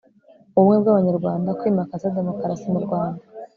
ubumwe 0.57 0.75
bw'abanyarwanda, 0.81 1.57
kwimakaza 1.59 2.15
demokarasi 2.17 2.65
mu 2.73 2.79
rwanda 2.85 3.23